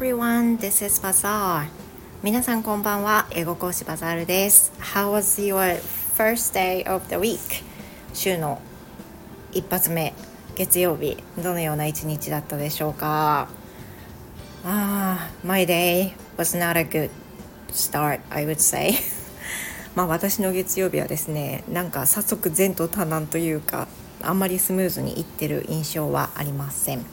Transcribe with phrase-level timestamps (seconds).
[0.00, 1.66] everyone, this is Bazaar.
[2.22, 4.72] 皆さんこんばんは、英語講師バザールです。
[4.80, 5.78] How was your
[6.16, 7.38] first day of the week?
[8.14, 8.62] 週の
[9.52, 10.14] 一発目、
[10.54, 13.48] 月曜日、どのような一日だったでしょうか？
[14.64, 17.10] ああ、my day was not a good
[17.70, 18.94] start, I would say.
[19.94, 23.86] まあ私の月曜日はですね、なんか早速前途多難というか、
[24.22, 27.04] あんまりスムーズにいってる印象はありません。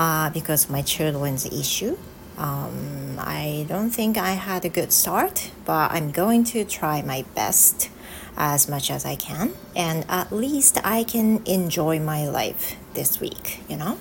[0.00, 1.96] Uh, because my children's issue.
[2.38, 7.26] Um, I don't think I had a good start, but I'm going to try my
[7.34, 7.90] best
[8.34, 13.60] as much as I can, and at least I can enjoy my life this week,
[13.68, 13.98] you know?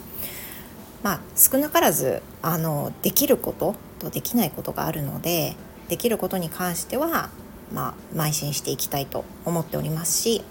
[1.01, 5.55] まあ少なからずあのできることとできないことがあるので
[5.87, 7.29] できることに関しては
[7.73, 10.43] まあ邁進していきたいと思っておりますし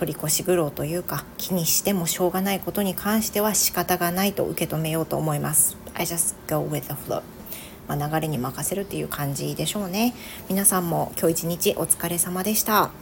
[0.00, 5.76] 取り越し苦労というか気にしてもしょうがないことに関しては仕方がないと受け止めようと思います。
[5.92, 7.22] I just go with the flow
[7.86, 10.14] まあ、流れに任せるっていう感じでしょうね。
[10.48, 12.92] 皆さんも今日一日お疲れ様でした。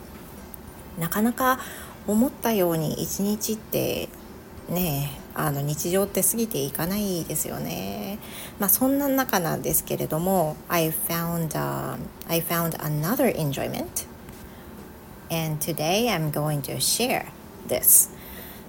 [0.99, 1.61] なかなか
[2.09, 4.09] 思ったように一日って
[4.69, 8.19] ねあの日常って過ぎていかないですよね。
[8.59, 11.97] まあそんな中なんですけれども I found,、uh,
[12.27, 14.08] I found another enjoyment
[15.31, 17.27] and today I'm going to share
[17.67, 18.11] this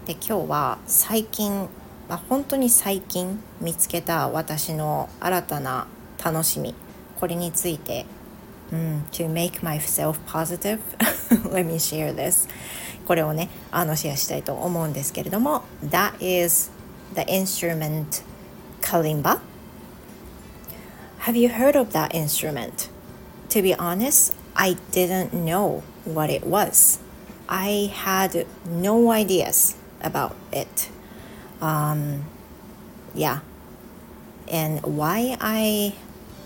[0.05, 1.67] で今日は最近、
[2.07, 5.87] まあ、本当に最近見つけた私の新たな
[6.23, 6.75] 楽しみ
[7.19, 8.05] これについて、
[8.71, 10.79] うん、to make myself positive
[11.51, 12.49] let me share this
[13.05, 16.71] これをねあのシェアしたいと思うんですけれども That is
[17.15, 18.23] the instrument
[18.81, 19.39] kalimba
[21.23, 22.89] Have you heard of that instrument?
[23.49, 26.99] To be honest, I didn't know what it was.
[27.47, 30.89] I had no ideas about it.
[31.61, 32.25] Um,
[33.15, 33.39] yeah.
[34.51, 35.95] And why I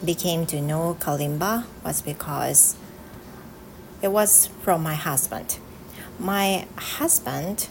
[0.05, 2.75] became to know kalimba was because
[4.03, 5.57] it was from my husband.
[6.19, 7.67] My husband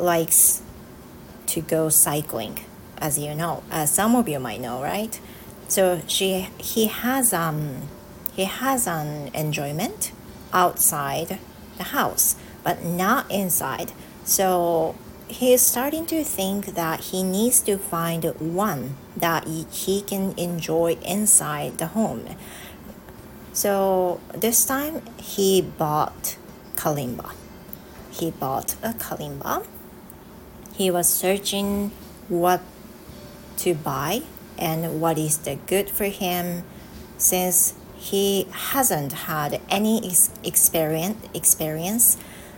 [0.00, 0.62] likes
[1.46, 2.58] to go cycling,
[2.98, 3.62] as you know.
[3.70, 5.20] As some of you might know, right?
[5.68, 7.82] So she he has um
[8.38, 10.12] he has an enjoyment
[10.52, 11.40] outside
[11.76, 13.90] the house, but not inside.
[14.22, 14.94] So
[15.26, 21.78] he's starting to think that he needs to find one that he can enjoy inside
[21.78, 22.36] the home.
[23.52, 26.36] So this time he bought
[26.76, 27.32] kalimba.
[28.12, 29.66] He bought a kalimba.
[30.74, 31.90] He was searching
[32.28, 32.60] what
[33.56, 34.22] to buy
[34.56, 36.62] and what is the good for him
[37.16, 40.01] since he hasn't had any
[40.43, 42.17] experience experience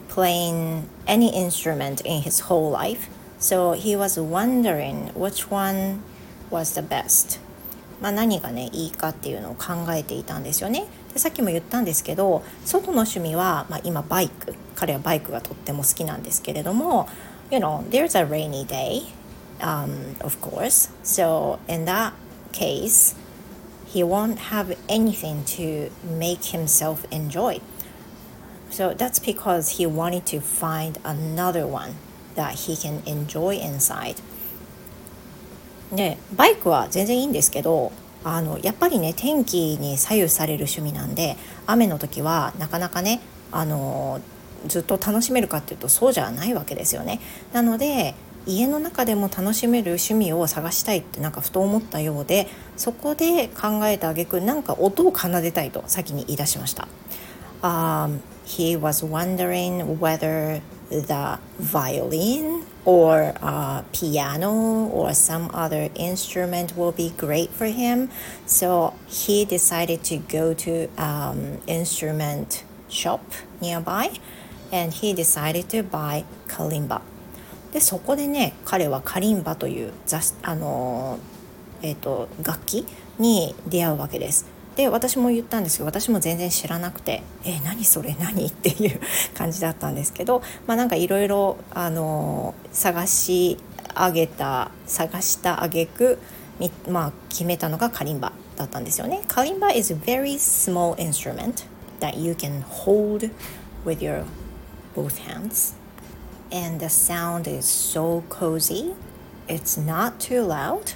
[0.10, 6.02] playing any instrument in his whole life so he was wondering which one
[6.50, 7.40] was the best
[8.02, 17.08] まあ何がねいいかっていうのを考えていたんですよねでさっきも言ったんですけど外の趣味は、まあ、今バイク彼はバイクがとっても好きなんですけれども
[17.52, 19.04] You know there's a rainy day
[19.60, 22.14] um, of course so in that
[22.52, 23.16] case
[23.93, 27.61] he won't have anything to make himself enjoy.
[28.71, 31.97] So that's because he wanted to find another one
[32.37, 34.17] that he can enjoy inside.
[35.93, 37.91] で、バイクは全然いいんですけど、
[38.23, 41.37] あのやっぱりね天気に左右される趣味なんで
[41.67, 44.21] 雨の時はなかなかねあの
[44.69, 47.19] ずっと楽しめるかっていうとそうじゃないわけですよね。
[47.53, 48.15] なので
[48.47, 52.47] 家の中でも楽しめる趣味を探したいってなんかふと思ったようで
[52.77, 56.89] そこで考えた挙句なんか音を奏でたいと先に言い出しました。
[57.63, 67.13] Um, he was wondering whether the violin or uh, piano or some other instrument will be
[67.17, 68.11] great for him.
[68.47, 73.21] So he decided to go to um, instrument shop
[73.61, 74.11] nearby
[74.73, 77.03] and he decided to buy kalimba.
[77.73, 81.19] でそこでね彼はカリンバという雑あの、
[81.83, 82.87] えーと、楽器
[83.19, 84.47] に出会うわけです。
[84.77, 88.17] で私も言ったんですけど私も全然知らなくて「え何それ？
[88.21, 89.01] 何?」っていう
[89.35, 91.57] 感じだったんですけどまあなんかいろいろ
[92.73, 93.59] 探し
[93.95, 96.19] 上げた探した挙句
[96.89, 99.23] まあ決めたのがカリンバだったんですよね。
[99.29, 101.65] カリンバ is a very small instrument
[102.01, 103.31] that you can hold
[103.85, 104.25] with your
[104.95, 105.75] both hands.
[106.52, 108.96] and the sound is so cozy.
[109.48, 110.94] It's not too loud.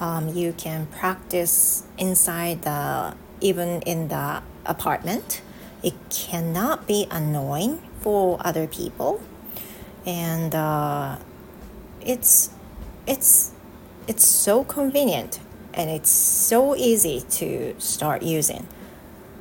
[0.00, 5.42] Um, you can practice inside the even in the apartment.
[5.82, 9.20] It cannot be annoying for other people,
[10.06, 11.18] and uh,
[12.00, 12.50] it's
[13.06, 13.52] it's
[14.06, 15.40] it's so convenient
[15.72, 18.64] and it's so easy to start using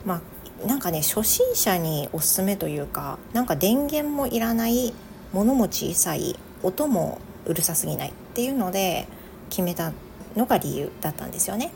[0.06, 4.94] まあなんかね初心者におすすめというかなんか電源もいらない
[5.33, 9.07] 物も小さい音もうるさすぎないっていうので
[9.51, 9.93] 決めた
[10.37, 11.73] のが理由だったんですよね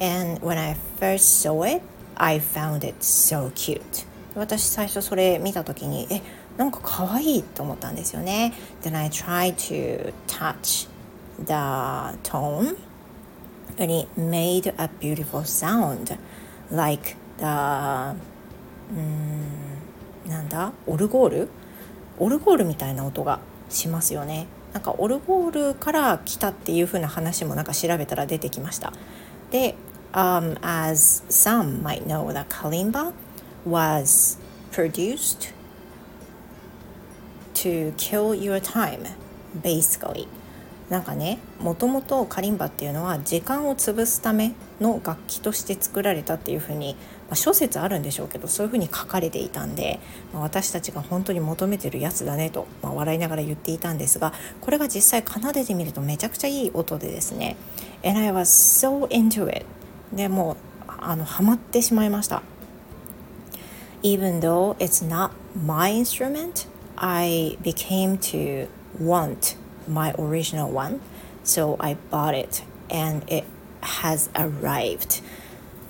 [0.00, 1.82] And when I first saw it
[2.14, 6.20] I found it so cute 私最初それ見た時にえ
[6.56, 8.52] なんか可愛いと思ったんですよね
[8.82, 10.88] Then I tried to touch
[11.38, 12.76] the tone
[13.78, 16.16] and it made a beautiful sound
[16.70, 17.44] like the
[18.90, 21.48] うんなんだオルゴール
[22.20, 28.92] オルゴールみたいな音がしますよねなんかオルゴールから来たっていう風な話もなんか調べたら出てきました
[29.50, 29.74] で、
[30.12, 33.12] um, as some might know that kalimba
[33.66, 34.38] was
[34.70, 35.52] produced
[37.54, 39.04] to kill your time
[39.62, 40.28] basically
[40.90, 46.94] なんかねもともとカリンバっていうのは時間を潰すための楽器として作られたっていうふうに、
[47.28, 50.00] まあ、諸説あるんでしょうけどそういうふうに書かれていたんで、
[50.32, 54.32] まあ、私たちが本当に求めてるやつだねと、まあ、笑いながら言っていたんですが
[54.62, 57.56] これが実際奏でてみるとめちゃくちゃいい音でですね
[58.02, 59.66] And I was so into it.
[60.12, 60.56] でもう
[60.86, 62.42] あのハマってしまいました。
[64.02, 65.32] Even though it's not
[65.66, 68.68] my instrument I became to
[69.02, 69.56] want
[69.88, 71.00] my original one
[71.44, 73.44] so I bought it and it
[73.80, 75.22] has arrived.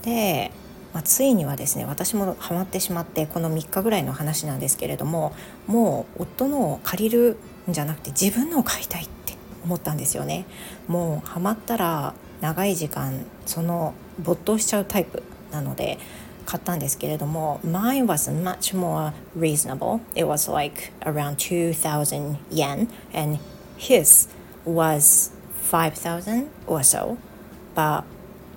[0.03, 0.51] で、
[0.95, 5.33] まあ、ついにはですね私もハマってしまってこの3日ぐらいの話なんですけれども
[5.67, 7.37] もう夫のを借りる
[7.69, 9.35] んじゃなくて自分のを買いたいって
[9.65, 10.47] 思ったんですよね。
[10.87, 15.99] もうハマったら長い時間その没頭しちゃうタイプなので
[16.47, 20.01] 買ったんですけれども mine was much more reasonable.
[20.15, 23.39] It was like around 2000 yen and
[23.79, 24.29] his
[24.65, 25.31] was
[25.63, 27.17] 5000 or so
[27.75, 28.05] but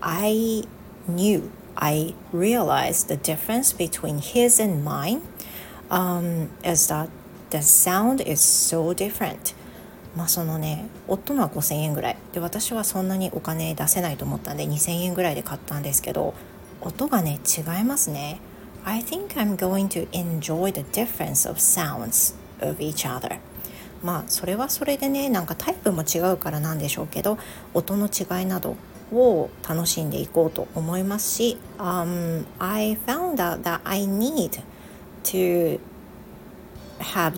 [0.01, 0.63] I
[1.07, 5.21] knew I realized the difference between his and mine
[5.89, 7.09] um, is that
[7.51, 9.53] the sound is so different
[10.15, 16.33] まあそのね夫のは5000円ぐらいで私はそんなにお金出せないと思ったんで2000円ぐらいで買ったんですけど
[16.81, 18.39] 音がね違いますね
[18.83, 23.39] I think I'm going to enjoy the difference of sounds of each other
[24.03, 27.37] まあそれはそれでねなんかタイプも違うからなんでしょうけど
[27.73, 28.75] 音の違いなど
[29.13, 34.61] を楽しんでいこうと思いますし、um, I found out that I need
[35.23, 35.79] to
[36.99, 37.33] have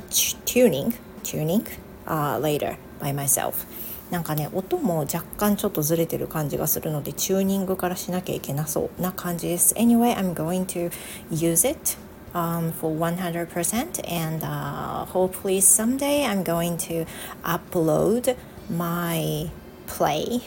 [0.46, 0.94] tuning
[1.24, 1.64] tuning、
[2.06, 3.66] uh, later by myself.
[4.12, 9.74] なんかね音も若干ちょっとずれてる感じがするのでチューニングからしなきゃいけなそうな感じです。
[9.74, 10.92] Anyway I'm going to
[11.32, 11.98] use it
[12.34, 17.06] um, for 100% and uh, hopefully someday I'm going to
[17.44, 18.36] upload
[18.70, 19.50] my
[19.88, 20.42] play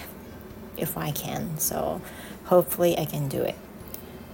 [0.77, 1.59] if I can.
[1.59, 2.01] So
[2.47, 3.57] hopefully I can do it.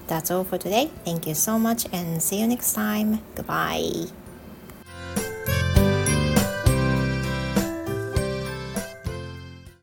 [0.07, 0.91] That's all for today.
[1.05, 3.21] Thank you so much and see you next time.
[3.35, 4.22] Goodbye